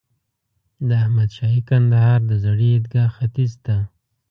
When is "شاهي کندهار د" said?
1.37-2.31